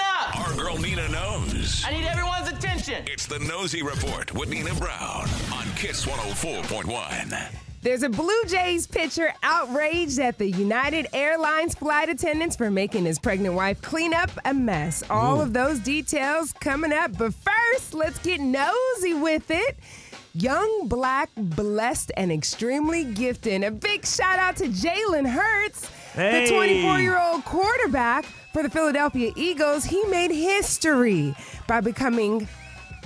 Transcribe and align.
girl 0.71 0.81
Nina 0.81 1.07
knows. 1.09 1.83
I 1.85 1.91
need 1.91 2.05
everyone's 2.05 2.49
attention. 2.49 3.03
It's 3.07 3.25
the 3.25 3.39
Nosey 3.39 3.83
Report 3.83 4.33
with 4.33 4.49
Nina 4.49 4.73
Brown 4.75 5.27
on 5.53 5.65
Kiss 5.75 6.05
104.1. 6.05 7.49
There's 7.81 8.03
a 8.03 8.09
Blue 8.09 8.43
Jays 8.47 8.85
pitcher 8.85 9.33
outraged 9.41 10.19
at 10.19 10.37
the 10.37 10.49
United 10.49 11.07
Airlines 11.13 11.73
flight 11.73 12.09
attendants 12.09 12.55
for 12.55 12.69
making 12.69 13.05
his 13.05 13.17
pregnant 13.17 13.55
wife 13.55 13.81
clean 13.81 14.13
up 14.13 14.29
a 14.45 14.53
mess. 14.53 15.03
All 15.09 15.41
of 15.41 15.51
those 15.53 15.79
details 15.79 16.53
coming 16.53 16.93
up. 16.93 17.17
But 17.17 17.33
first, 17.33 17.93
let's 17.93 18.19
get 18.19 18.39
nosy 18.39 19.15
with 19.15 19.49
it. 19.49 19.77
Young, 20.33 20.87
black, 20.87 21.29
blessed, 21.35 22.11
and 22.15 22.31
extremely 22.31 23.03
gifted. 23.03 23.63
A 23.63 23.71
big 23.71 24.05
shout 24.05 24.39
out 24.39 24.55
to 24.57 24.65
Jalen 24.65 25.27
Hurts, 25.27 25.89
Hey. 26.13 26.45
the 26.45 26.53
24 26.53 26.99
year 26.99 27.19
old 27.19 27.45
quarterback 27.45 28.25
for 28.53 28.63
the 28.63 28.69
Philadelphia 28.69 29.31
Eagles. 29.35 29.85
He 29.85 30.03
made 30.05 30.31
history 30.31 31.33
by 31.67 31.79
becoming 31.79 32.47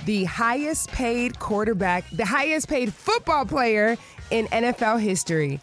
the 0.06 0.24
highest 0.24 0.88
paid 0.90 1.38
quarterback, 1.38 2.04
the 2.10 2.24
highest 2.24 2.68
paid 2.68 2.92
football 2.92 3.44
player 3.44 3.96
in 4.30 4.46
NFL 4.46 5.00
history. 5.00 5.60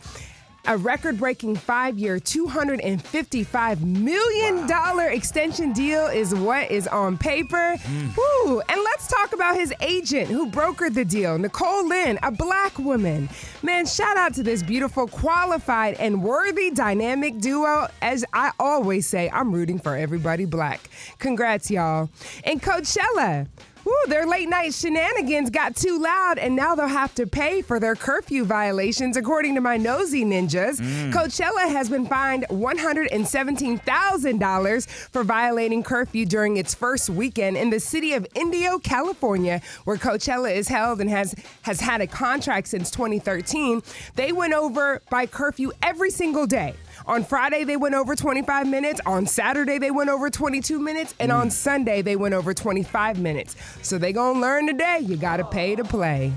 A 0.65 0.77
record 0.77 1.17
breaking 1.17 1.57
five 1.57 1.99
year, 1.99 2.19
$255 2.19 3.81
million 3.81 5.11
extension 5.11 5.73
deal 5.73 6.05
is 6.05 6.33
what 6.33 6.71
is 6.71 6.87
on 6.87 7.17
paper. 7.17 7.75
Mm. 7.75 8.15
Woo. 8.15 8.61
And 8.69 8.81
let's 8.81 9.09
talk 9.09 9.33
about 9.33 9.57
his 9.57 9.73
agent 9.81 10.29
who 10.29 10.49
brokered 10.49 10.93
the 10.93 11.03
deal, 11.03 11.37
Nicole 11.37 11.85
Lynn, 11.85 12.17
a 12.23 12.31
black 12.31 12.79
woman. 12.79 13.27
Man, 13.61 13.85
shout 13.85 14.15
out 14.15 14.33
to 14.35 14.43
this 14.43 14.63
beautiful, 14.63 15.05
qualified, 15.05 15.95
and 15.95 16.23
worthy 16.23 16.71
dynamic 16.71 17.39
duo. 17.39 17.89
As 18.01 18.23
I 18.31 18.53
always 18.57 19.05
say, 19.05 19.29
I'm 19.31 19.51
rooting 19.51 19.79
for 19.79 19.97
everybody 19.97 20.45
black. 20.45 20.89
Congrats, 21.19 21.69
y'all. 21.69 22.09
And 22.45 22.61
Coachella. 22.61 23.49
Woo, 23.85 23.93
their 24.07 24.25
late 24.25 24.47
night 24.47 24.73
shenanigans 24.73 25.49
got 25.49 25.75
too 25.75 25.99
loud, 25.99 26.37
and 26.37 26.55
now 26.55 26.73
they'll 26.73 26.87
have 26.87 27.13
to 27.15 27.27
pay 27.27 27.61
for 27.61 27.81
their 27.81 27.95
curfew 27.95 28.45
violations, 28.45 29.17
according 29.17 29.55
to 29.55 29.61
my 29.61 29.75
nosy 29.77 30.23
ninjas. 30.23 30.79
Mm. 30.79 31.11
Coachella 31.11 31.67
has 31.69 31.89
been 31.89 32.05
fined 32.05 32.45
$117,000 32.49 34.89
for 35.11 35.23
violating 35.23 35.81
curfew 35.83 36.25
during 36.25 36.57
its 36.57 36.73
first 36.73 37.09
weekend 37.09 37.57
in 37.57 37.69
the 37.69 37.79
city 37.79 38.13
of 38.13 38.25
Indio, 38.35 38.79
California, 38.79 39.61
where 39.83 39.97
Coachella 39.97 40.55
is 40.55 40.69
held 40.69 41.01
and 41.01 41.09
has, 41.09 41.35
has 41.63 41.81
had 41.81 41.99
a 41.99 42.07
contract 42.07 42.67
since 42.67 42.89
2013. 42.89 43.83
They 44.15 44.31
went 44.31 44.53
over 44.53 45.01
by 45.09 45.25
curfew 45.25 45.73
every 45.81 46.09
single 46.09 46.47
day. 46.47 46.75
On 47.05 47.23
Friday, 47.23 47.63
they 47.63 47.77
went 47.77 47.95
over 47.95 48.15
25 48.15 48.67
minutes. 48.67 49.01
On 49.05 49.25
Saturday, 49.25 49.77
they 49.77 49.91
went 49.91 50.09
over 50.09 50.29
22 50.29 50.79
minutes. 50.79 51.13
And 51.19 51.31
on 51.31 51.47
mm. 51.47 51.51
Sunday, 51.51 52.01
they 52.01 52.15
went 52.15 52.33
over 52.33 52.53
25 52.53 53.19
minutes. 53.19 53.55
So 53.81 53.97
they 53.97 54.13
gonna 54.13 54.39
learn 54.39 54.67
today. 54.67 54.99
You 55.01 55.17
gotta 55.17 55.43
pay 55.43 55.75
to 55.75 55.83
play. 55.83 56.33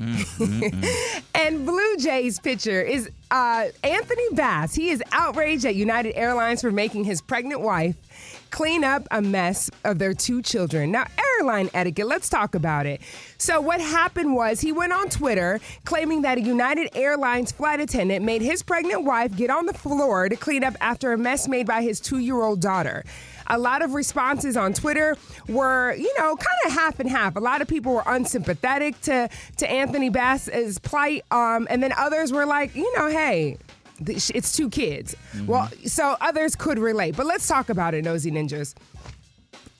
Mm-hmm, 0.00 0.62
mm-hmm. 0.64 1.18
and 1.34 1.66
Blue 1.66 1.96
Jays 1.98 2.40
pitcher 2.40 2.80
is 2.80 3.10
uh, 3.30 3.66
Anthony 3.84 4.28
Bass. 4.32 4.74
He 4.74 4.88
is 4.88 5.02
outraged 5.12 5.66
at 5.66 5.74
United 5.74 6.16
Airlines 6.16 6.62
for 6.62 6.72
making 6.72 7.04
his 7.04 7.20
pregnant 7.20 7.60
wife 7.60 7.96
clean 8.50 8.84
up 8.84 9.06
a 9.10 9.20
mess 9.20 9.70
of 9.84 9.98
their 9.98 10.14
two 10.14 10.42
children. 10.42 10.92
Now, 10.92 11.06
airline 11.42 11.70
etiquette, 11.74 12.06
let's 12.06 12.28
talk 12.28 12.54
about 12.54 12.86
it. 12.86 13.00
So, 13.36 13.60
what 13.60 13.80
happened 13.80 14.34
was 14.34 14.60
he 14.60 14.70
went 14.70 14.92
on 14.92 15.08
Twitter 15.08 15.60
claiming 15.84 16.22
that 16.22 16.38
a 16.38 16.40
United 16.40 16.90
Airlines 16.96 17.50
flight 17.50 17.80
attendant 17.80 18.24
made 18.24 18.42
his 18.42 18.62
pregnant 18.62 19.04
wife 19.04 19.36
get 19.36 19.50
on 19.50 19.66
the 19.66 19.74
floor 19.74 20.28
to 20.28 20.36
clean 20.36 20.62
up 20.62 20.76
after 20.80 21.12
a 21.12 21.18
mess 21.18 21.48
made 21.48 21.66
by 21.66 21.82
his 21.82 21.98
two 22.00 22.18
year 22.18 22.40
old 22.42 22.60
daughter. 22.60 23.04
A 23.48 23.58
lot 23.58 23.82
of 23.82 23.94
responses 23.94 24.56
on 24.56 24.72
Twitter 24.72 25.16
were, 25.48 25.94
you 25.94 26.12
know, 26.16 26.36
kind 26.36 26.58
of 26.66 26.72
half 26.72 27.00
and 27.00 27.10
half. 27.10 27.34
A 27.34 27.40
lot 27.40 27.60
of 27.60 27.66
people 27.66 27.92
were 27.92 28.04
unsympathetic 28.06 29.00
to 29.02 29.28
to 29.56 29.70
Anthony 29.70 30.10
Bass's 30.10 30.78
plight, 30.78 31.24
um, 31.32 31.66
and 31.68 31.82
then 31.82 31.92
others 31.96 32.32
were 32.32 32.46
like, 32.46 32.76
you 32.76 32.96
know, 32.96 33.08
hey, 33.08 33.58
it's 34.06 34.56
two 34.56 34.70
kids. 34.70 35.16
Well, 35.46 35.68
so 35.86 36.16
others 36.20 36.54
could 36.54 36.78
relate, 36.78 37.16
but 37.16 37.26
let's 37.26 37.46
talk 37.48 37.68
about 37.68 37.94
it, 37.94 38.04
nosy 38.04 38.30
ninjas. 38.30 38.74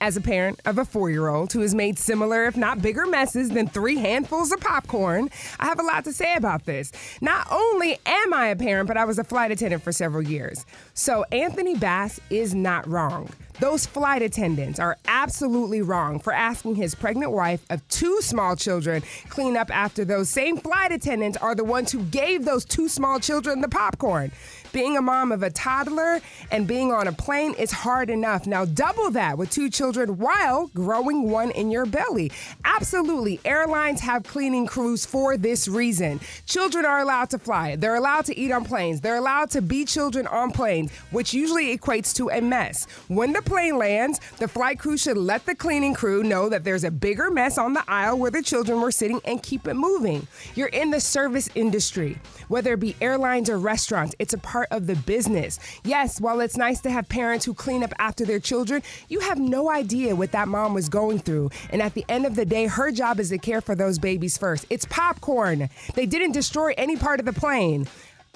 As 0.03 0.17
a 0.17 0.21
parent 0.21 0.59
of 0.65 0.77
a 0.79 0.83
four 0.83 1.09
year 1.09 1.29
old 1.29 1.53
who 1.53 1.61
has 1.61 1.73
made 1.73 1.97
similar, 1.97 2.43
if 2.43 2.57
not 2.57 2.81
bigger, 2.81 3.05
messes 3.05 3.47
than 3.47 3.69
three 3.69 3.95
handfuls 3.95 4.51
of 4.51 4.59
popcorn, 4.59 5.29
I 5.61 5.65
have 5.67 5.79
a 5.79 5.83
lot 5.83 6.03
to 6.03 6.11
say 6.11 6.35
about 6.35 6.65
this. 6.65 6.91
Not 7.21 7.47
only 7.49 7.97
am 8.05 8.33
I 8.33 8.47
a 8.47 8.55
parent, 8.57 8.89
but 8.89 8.97
I 8.97 9.05
was 9.05 9.17
a 9.17 9.23
flight 9.23 9.51
attendant 9.51 9.81
for 9.81 9.93
several 9.93 10.21
years. 10.21 10.65
So 10.93 11.23
Anthony 11.31 11.77
Bass 11.77 12.19
is 12.29 12.53
not 12.53 12.85
wrong. 12.85 13.29
Those 13.59 13.85
flight 13.85 14.21
attendants 14.21 14.77
are 14.77 14.97
absolutely 15.07 15.81
wrong 15.81 16.19
for 16.19 16.33
asking 16.33 16.75
his 16.75 16.95
pregnant 16.95 17.31
wife 17.31 17.63
of 17.69 17.87
two 17.87 18.19
small 18.21 18.57
children 18.57 19.03
clean 19.29 19.55
up 19.55 19.73
after 19.73 20.03
those 20.03 20.29
same 20.29 20.57
flight 20.57 20.91
attendants 20.91 21.37
are 21.37 21.55
the 21.55 21.63
ones 21.63 21.91
who 21.91 22.03
gave 22.05 22.43
those 22.43 22.65
two 22.65 22.89
small 22.89 23.21
children 23.21 23.61
the 23.61 23.69
popcorn. 23.69 24.31
Being 24.73 24.97
a 24.97 25.03
mom 25.03 25.31
of 25.31 25.43
a 25.43 25.51
toddler 25.51 26.19
and 26.49 26.67
being 26.67 26.91
on 26.91 27.07
a 27.07 27.11
plane 27.11 27.53
is 27.53 27.71
hard 27.71 28.09
enough. 28.09 28.47
Now, 28.47 28.65
double 28.65 29.11
that 29.11 29.37
with 29.37 29.51
two 29.51 29.69
children 29.69 29.92
while 29.93 30.67
growing 30.67 31.29
one 31.29 31.51
in 31.51 31.69
your 31.69 31.85
belly. 31.85 32.31
Absolutely. 32.65 33.39
Airlines 33.45 34.01
have 34.01 34.23
cleaning 34.23 34.65
crews 34.65 35.05
for 35.05 35.37
this 35.37 35.67
reason. 35.67 36.19
Children 36.45 36.85
are 36.85 36.99
allowed 36.99 37.29
to 37.29 37.37
fly, 37.37 37.75
they're 37.75 37.95
allowed 37.95 38.25
to 38.25 38.37
eat 38.37 38.51
on 38.51 38.65
planes, 38.65 39.01
they're 39.01 39.17
allowed 39.17 39.49
to 39.51 39.61
be 39.61 39.85
children 39.85 40.25
on 40.27 40.51
planes, 40.51 40.91
which 41.11 41.33
usually 41.33 41.77
equates 41.77 42.15
to 42.15 42.29
a 42.29 42.41
mess. 42.41 42.85
When 43.07 43.33
the 43.33 43.41
plane 43.41 43.77
lands, 43.77 44.19
the 44.39 44.47
flight 44.47 44.79
crew 44.79 44.97
should 44.97 45.17
let 45.17 45.45
the 45.45 45.55
cleaning 45.55 45.93
crew 45.93 46.23
know 46.23 46.49
that 46.49 46.63
there's 46.63 46.83
a 46.83 46.91
bigger 46.91 47.29
mess 47.29 47.57
on 47.57 47.73
the 47.73 47.83
aisle 47.87 48.17
where 48.17 48.31
the 48.31 48.41
children 48.41 48.81
were 48.81 48.91
sitting 48.91 49.21
and 49.25 49.43
keep 49.43 49.67
it 49.67 49.75
moving. 49.75 50.27
You're 50.55 50.67
in 50.67 50.89
the 50.89 50.99
service 50.99 51.49
industry, 51.55 52.17
whether 52.47 52.73
it 52.73 52.79
be 52.79 52.95
airlines 53.01 53.49
or 53.49 53.57
restaurants, 53.57 54.15
it's 54.19 54.33
a 54.33 54.37
part 54.37 54.67
of 54.71 54.87
the 54.87 54.95
business. 54.95 55.59
Yes, 55.83 56.19
while 56.19 56.39
it's 56.39 56.57
nice 56.57 56.81
to 56.81 56.89
have 56.89 57.07
parents 57.09 57.45
who 57.45 57.53
clean 57.53 57.83
up 57.83 57.93
after 57.99 58.25
their 58.25 58.39
children, 58.39 58.81
you 59.09 59.19
have 59.19 59.39
no 59.39 59.69
idea 59.69 59.82
what 59.83 60.31
that 60.31 60.47
mom 60.47 60.73
was 60.73 60.89
going 60.89 61.19
through. 61.19 61.49
And 61.69 61.81
at 61.81 61.93
the 61.93 62.05
end 62.07 62.25
of 62.25 62.35
the 62.35 62.45
day, 62.45 62.67
her 62.67 62.91
job 62.91 63.19
is 63.19 63.29
to 63.29 63.37
care 63.37 63.61
for 63.61 63.75
those 63.75 63.99
babies 63.99 64.37
first. 64.37 64.65
It's 64.69 64.85
popcorn. 64.85 65.69
They 65.95 66.05
didn't 66.05 66.31
destroy 66.31 66.73
any 66.77 66.95
part 66.95 67.19
of 67.19 67.25
the 67.25 67.33
plane. 67.33 67.87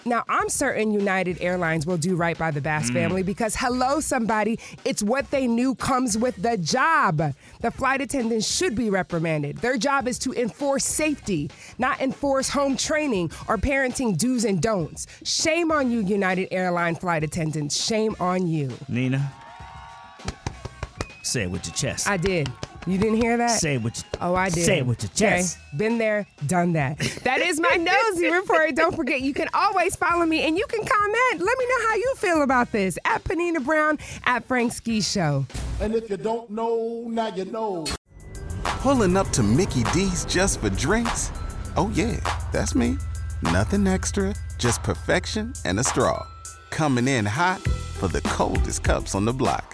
Now, 0.06 0.24
I'm 0.30 0.48
certain 0.48 0.94
United 0.94 1.42
Airlines 1.42 1.86
will 1.86 1.98
do 1.98 2.16
right 2.16 2.38
by 2.38 2.52
the 2.52 2.62
Bass 2.62 2.90
mm. 2.90 2.94
family 2.94 3.24
because, 3.24 3.56
hello, 3.56 4.00
somebody, 4.00 4.60
it's 4.86 5.04
what 5.04 5.30
they 5.32 5.48
knew 5.48 5.76
comes 5.76 6.18
with 6.18 6.36
the 6.42 6.58
job. 6.58 7.18
The 7.62 7.72
flight 7.72 8.00
attendants 8.00 8.50
should 8.50 8.76
be 8.76 8.90
reprimanded. 8.90 9.58
Their 9.58 9.78
job 9.78 10.08
is 10.08 10.18
to 10.20 10.34
enforce 10.34 10.86
safety, 10.86 11.50
not 11.78 12.00
enforce 12.00 12.50
home 12.50 12.78
training 12.78 13.32
or 13.50 13.58
parenting 13.58 14.18
do's 14.18 14.46
and 14.46 14.62
don'ts. 14.62 15.08
Shame 15.24 15.72
on 15.72 15.92
you, 15.92 16.00
United 16.00 16.54
Airline 16.54 16.96
flight 16.96 17.24
attendants. 17.24 17.84
Shame 17.84 18.16
on 18.20 18.48
you. 18.48 18.72
Nina, 18.88 19.34
say 21.28 21.44
it 21.44 21.52
with 21.52 21.66
your 21.66 21.76
chest. 21.76 22.10
I 22.10 22.18
did. 22.18 22.52
You 22.86 22.98
didn't 22.98 23.22
hear 23.22 23.36
that? 23.36 23.60
say 23.60 23.76
it 23.76 23.82
with 23.84 23.98
your, 23.98 24.06
Oh, 24.22 24.36
I 24.36 24.50
did. 24.50 24.64
Say 24.66 24.78
it 24.78 24.86
with 24.86 25.04
your 25.04 25.10
Okay. 25.10 25.38
chest. 25.42 25.58
Been 25.76 25.98
there, 25.98 26.26
done 26.46 26.72
that. 26.74 26.98
That 27.24 27.42
is 27.42 27.60
my 27.60 27.76
nosy 27.76 28.30
report. 28.32 28.76
Don't 28.76 28.96
forget, 28.96 29.20
you 29.22 29.34
can 29.34 29.50
always 29.54 29.96
follow 29.98 30.26
me 30.26 30.42
and 30.48 30.58
you 30.58 30.66
can 30.68 30.80
comment. 30.86 31.42
Let 31.46 31.58
me 31.58 31.66
know 31.68 31.88
how 31.90 31.96
you 31.96 32.14
feel 32.18 32.42
about 32.44 32.72
this 32.72 32.98
at 33.04 33.24
Panina 33.26 33.64
Brown 33.64 34.00
at 34.26 34.46
Frank 34.46 34.72
Ski 34.72 35.02
Show. 35.02 35.46
And 35.82 35.94
if 35.96 36.10
you 36.10 36.16
don't 36.18 36.50
know, 36.50 37.04
now 37.10 37.28
you 37.36 37.44
know. 37.46 37.86
Pulling 38.64 39.18
up 39.18 39.30
to 39.32 39.44
Mickey 39.44 39.84
D's 39.94 40.24
just 40.26 40.62
for 40.62 40.70
drinks? 40.70 41.32
Oh, 41.76 41.90
yeah, 41.94 42.18
that's 42.54 42.74
me. 42.74 42.98
Nothing 43.42 43.86
extra, 43.86 44.34
just 44.58 44.82
perfection 44.84 45.54
and 45.66 45.80
a 45.80 45.84
straw. 45.84 46.26
Coming 46.70 47.08
in 47.08 47.26
hot 47.26 47.60
for 48.00 48.08
the 48.08 48.22
coldest 48.22 48.84
cups 48.84 49.14
on 49.14 49.26
the 49.26 49.34
block. 49.34 49.74